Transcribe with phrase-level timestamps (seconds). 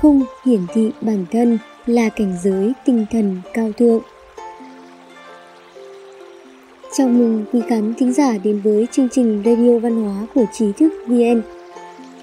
[0.00, 4.02] không hiển thị bản thân là cảnh giới tinh thần cao thượng.
[6.96, 10.72] Chào mừng quý khán thính giả đến với chương trình Radio Văn hóa của Trí
[10.72, 11.42] thức VN.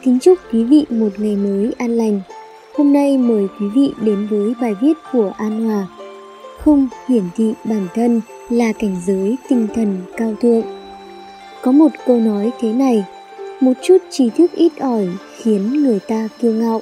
[0.01, 2.21] Kính chúc quý vị một ngày mới an lành.
[2.75, 5.87] Hôm nay mời quý vị đến với bài viết của An Hòa.
[6.59, 10.63] Không hiển thị bản thân là cảnh giới tinh thần cao thượng.
[11.61, 13.05] Có một câu nói thế này,
[13.59, 15.07] một chút trí thức ít ỏi
[15.37, 16.81] khiến người ta kiêu ngạo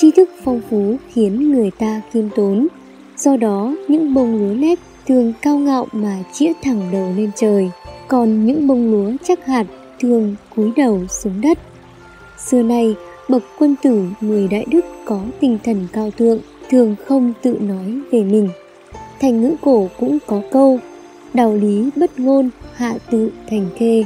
[0.00, 2.68] tri thức phong phú khiến người ta khiêm tốn.
[3.16, 7.70] Do đó, những bông lúa nếp thường cao ngạo mà chĩa thẳng đầu lên trời.
[8.08, 9.66] Còn những bông lúa chắc hạt
[10.00, 11.58] thường cúi đầu xuống đất.
[12.46, 12.94] Xưa nay,
[13.28, 16.38] bậc quân tử người đại đức có tinh thần cao thượng,
[16.70, 18.48] thường không tự nói về mình.
[19.20, 20.78] Thành ngữ cổ cũng có câu,
[21.34, 24.04] đạo lý bất ngôn hạ tự thành khê.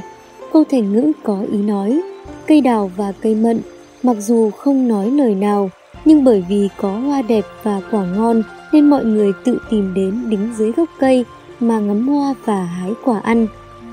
[0.53, 2.01] Câu thành ngữ có ý nói,
[2.47, 3.59] cây đào và cây mận,
[4.03, 5.69] mặc dù không nói lời nào
[6.05, 10.29] nhưng bởi vì có hoa đẹp và quả ngon nên mọi người tự tìm đến
[10.29, 11.25] đứng dưới gốc cây
[11.59, 13.47] mà ngắm hoa và hái quả ăn.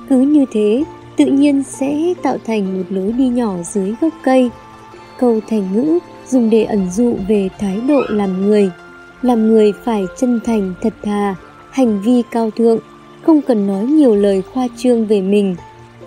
[0.08, 0.84] Cứ như thế,
[1.16, 4.50] tự nhiên sẽ tạo thành một lối đi nhỏ dưới gốc cây.
[5.18, 8.70] Câu thành ngữ dùng để ẩn dụ về thái độ làm người.
[9.22, 11.34] Làm người phải chân thành thật thà,
[11.70, 12.78] hành vi cao thượng,
[13.22, 15.56] không cần nói nhiều lời khoa trương về mình,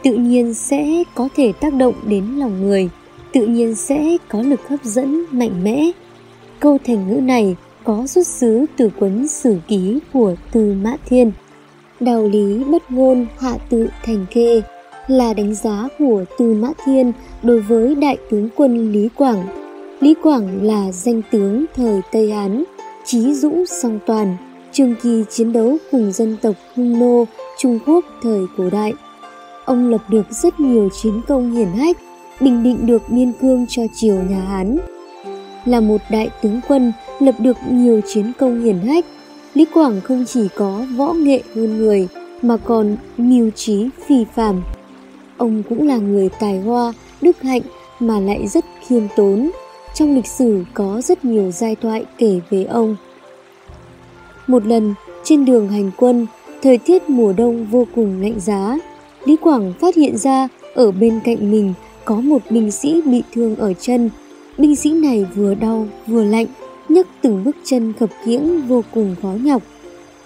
[0.03, 2.89] tự nhiên sẽ có thể tác động đến lòng người
[3.35, 5.91] tự nhiên sẽ có lực hấp dẫn mạnh mẽ.
[6.59, 11.31] Câu thành ngữ này có xuất xứ từ cuốn sử ký của Tư Mã Thiên.
[11.99, 14.61] Đạo lý bất ngôn hạ tự thành kê
[15.07, 17.11] là đánh giá của Tư Mã Thiên
[17.43, 19.47] đối với đại tướng quân Lý Quảng.
[19.99, 22.63] Lý Quảng là danh tướng thời Tây Hán,
[23.05, 24.37] trí dũng song toàn,
[24.71, 27.25] trường kỳ chiến đấu cùng dân tộc Hung Nô,
[27.59, 28.93] Trung Quốc thời cổ đại.
[29.65, 31.97] Ông lập được rất nhiều chiến công hiển hách,
[32.39, 34.77] bình định được biên cương cho triều nhà Hán.
[35.65, 39.05] Là một đại tướng quân lập được nhiều chiến công hiển hách,
[39.53, 42.07] Lý Quảng không chỉ có võ nghệ hơn người
[42.41, 44.61] mà còn mưu trí phi phàm.
[45.37, 47.61] Ông cũng là người tài hoa, đức hạnh
[47.99, 49.51] mà lại rất khiêm tốn.
[49.93, 52.95] Trong lịch sử có rất nhiều giai thoại kể về ông.
[54.47, 54.93] Một lần,
[55.23, 56.27] trên đường hành quân,
[56.63, 58.77] thời tiết mùa đông vô cùng lạnh giá,
[59.25, 61.73] Lý Quảng phát hiện ra ở bên cạnh mình
[62.05, 64.09] có một binh sĩ bị thương ở chân.
[64.57, 66.45] Binh sĩ này vừa đau vừa lạnh,
[66.89, 69.61] nhấc từng bước chân khập khiễng vô cùng khó nhọc.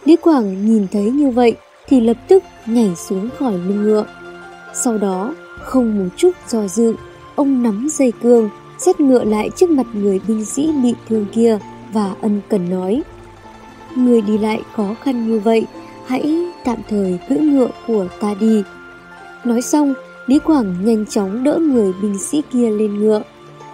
[0.06, 1.56] Lý Quảng nhìn thấy như vậy
[1.88, 4.06] thì lập tức nhảy xuống khỏi lưng ngựa.
[4.73, 6.95] Sau đó, không một chút do dự,
[7.35, 11.59] ông nắm dây cương, xét ngựa lại trước mặt người binh sĩ bị thương kia
[11.94, 13.01] và ân cần nói.
[13.95, 15.66] Người đi lại khó khăn như vậy,
[16.06, 18.63] hãy tạm thời cưỡi ngựa của ta đi.
[19.44, 19.94] Nói xong,
[20.29, 23.22] Lý Quảng nhanh chóng đỡ người binh sĩ kia lên ngựa.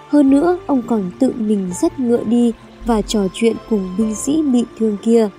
[0.09, 2.53] Hơn nữa, ông còn tự mình dắt ngựa đi
[2.85, 5.29] và trò chuyện cùng binh sĩ bị thương kia.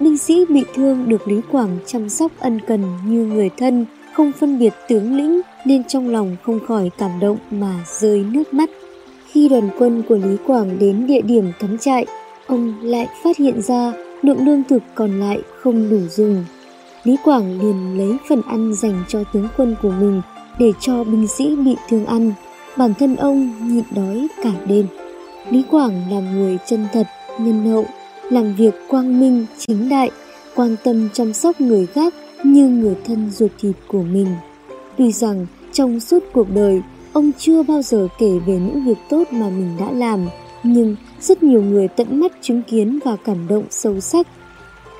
[0.00, 4.32] Binh sĩ bị thương được Lý Quảng chăm sóc ân cần như người thân, không
[4.32, 8.70] phân biệt tướng lĩnh nên trong lòng không khỏi cảm động mà rơi nước mắt.
[9.26, 12.06] Khi đoàn quân của Lý Quảng đến địa điểm cắm trại,
[12.46, 13.92] ông lại phát hiện ra
[14.22, 16.44] lượng lương thực còn lại không đủ dùng.
[17.04, 20.22] Lý Quảng liền lấy phần ăn dành cho tướng quân của mình
[20.58, 22.32] để cho binh sĩ bị thương ăn.
[22.76, 24.86] Bản thân ông nhịn đói cả đêm.
[25.50, 27.06] Lý Quảng là người chân thật,
[27.38, 27.84] nhân hậu,
[28.30, 30.10] làm việc quang minh, chính đại,
[30.54, 32.14] quan tâm chăm sóc người khác
[32.44, 34.26] như người thân ruột thịt của mình.
[34.98, 39.32] Tuy rằng trong suốt cuộc đời, ông chưa bao giờ kể về những việc tốt
[39.32, 40.26] mà mình đã làm,
[40.62, 44.26] nhưng rất nhiều người tận mắt chứng kiến và cảm động sâu sắc.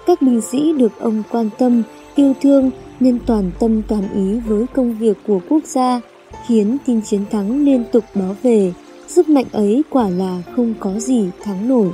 [0.06, 1.82] Các binh sĩ được ông quan tâm,
[2.14, 6.00] yêu thương nên toàn tâm toàn ý với công việc của quốc gia,
[6.46, 8.72] khiến tin chiến thắng liên tục báo về,
[9.06, 11.88] sức mạnh ấy quả là không có gì thắng nổi.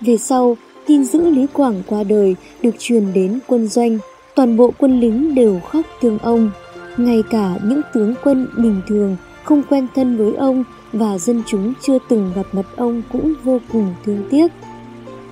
[0.00, 3.98] Về sau, tin giữ Lý Quảng qua đời được truyền đến quân doanh,
[4.34, 6.50] toàn bộ quân lính đều khóc thương ông.
[6.96, 11.72] Ngay cả những tướng quân bình thường không quen thân với ông và dân chúng
[11.82, 14.52] chưa từng gặp mặt ông cũng vô cùng thương tiếc.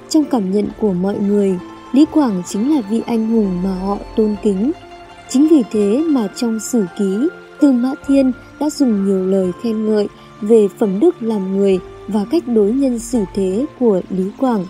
[0.09, 1.59] Trong cảm nhận của mọi người,
[1.93, 4.73] Lý Quảng chính là vị anh hùng mà họ tôn kính.
[5.29, 7.29] Chính vì thế mà trong sử ký,
[7.61, 10.09] Tư Mã Thiên đã dùng nhiều lời khen ngợi
[10.41, 11.79] về phẩm đức làm người
[12.09, 14.65] và cách đối nhân xử thế của Lý Quảng.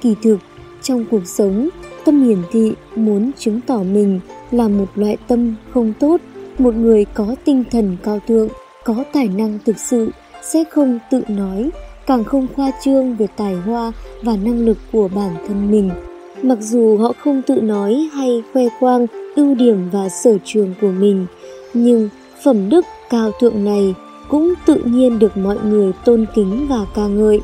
[0.00, 0.38] Kỳ thực,
[0.82, 1.68] trong cuộc sống,
[2.04, 4.20] tâm hiển thị muốn chứng tỏ mình
[4.50, 6.20] là một loại tâm không tốt,
[6.58, 8.48] một người có tinh thần cao thượng,
[8.84, 10.10] có tài năng thực sự,
[10.42, 11.70] sẽ không tự nói,
[12.08, 15.90] càng không khoa trương về tài hoa và năng lực của bản thân mình.
[16.42, 19.06] Mặc dù họ không tự nói hay khoe khoang
[19.36, 21.26] ưu điểm và sở trường của mình,
[21.74, 22.08] nhưng
[22.44, 23.94] phẩm đức cao thượng này
[24.28, 27.40] cũng tự nhiên được mọi người tôn kính và ca ngợi.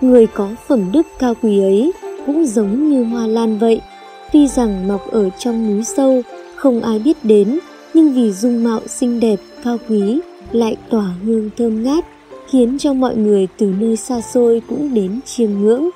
[0.00, 1.92] Người có phẩm đức cao quý ấy
[2.26, 3.80] cũng giống như hoa lan vậy,
[4.32, 6.22] tuy rằng mọc ở trong núi sâu,
[6.56, 7.58] không ai biết đến,
[7.94, 10.20] nhưng vì dung mạo xinh đẹp, cao quý,
[10.52, 12.04] lại tỏa hương thơm ngát,
[12.50, 15.90] khiến cho mọi người từ nơi xa xôi cũng đến chiêm ngưỡng.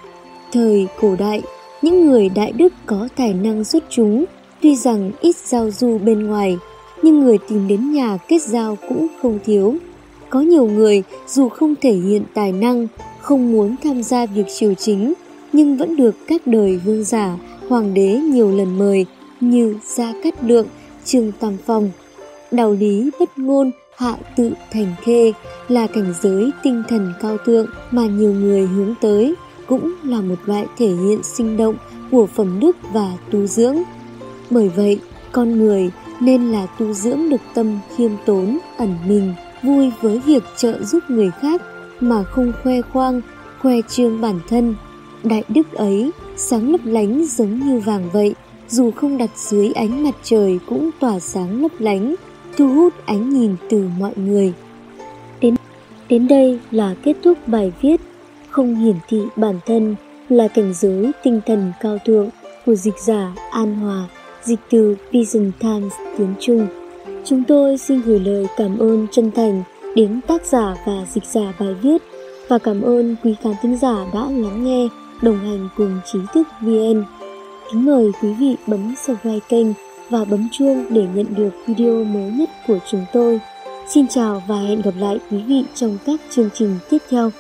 [0.53, 1.43] Thời cổ đại,
[1.83, 4.25] những người đại đức có tài năng xuất chúng,
[4.63, 6.57] tuy rằng ít giao du bên ngoài,
[7.03, 9.75] nhưng người tìm đến nhà kết giao cũng không thiếu.
[10.31, 12.87] Có nhiều người dù không thể hiện tài năng,
[13.21, 15.15] không muốn tham gia việc triều chính,
[15.53, 17.37] nhưng vẫn được các đời vương giả,
[17.69, 19.07] hoàng đế nhiều lần mời
[19.41, 20.67] như Gia Cát Lượng,
[21.05, 21.91] Trương Tam Phong.
[22.51, 23.71] Đạo lý bất ngôn,
[24.01, 25.33] hạ tự thành khê
[25.69, 29.35] là cảnh giới tinh thần cao thượng mà nhiều người hướng tới,
[29.67, 31.75] cũng là một loại thể hiện sinh động
[32.11, 33.77] của phẩm đức và tu dưỡng.
[34.51, 35.01] Bởi vậy,
[35.33, 40.43] con người nên là tu dưỡng được tâm khiêm tốn, ẩn mình, vui với việc
[40.57, 41.63] trợ giúp người khác
[42.01, 43.21] mà không khoe khoang,
[43.63, 44.75] khoe trương bản thân.
[45.25, 48.35] Đại đức ấy sáng lấp lánh giống như vàng vậy,
[48.69, 52.15] dù không đặt dưới ánh mặt trời cũng tỏa sáng lấp lánh,
[52.61, 54.53] thu hút ánh nhìn từ mọi người.
[55.41, 55.55] Đến
[56.09, 58.01] đến đây là kết thúc bài viết
[58.51, 59.97] Không hiển thị bản thân
[60.29, 62.29] là cảnh giới tinh thần cao thượng
[62.67, 64.09] của dịch giả An Hòa,
[64.43, 66.67] dịch từ Vision Times tiếng Trung.
[67.25, 69.63] Chúng tôi xin gửi lời cảm ơn chân thành
[69.97, 72.03] đến tác giả và dịch giả bài viết
[72.49, 74.89] và cảm ơn quý khán thính giả đã lắng nghe,
[75.23, 77.05] đồng hành cùng trí thức VN.
[77.73, 79.67] Kính mời quý vị bấm subscribe kênh
[80.11, 83.41] và bấm chuông để nhận được video mới nhất của chúng tôi.
[83.89, 87.31] Xin chào và hẹn gặp lại quý vị trong các chương trình tiếp theo.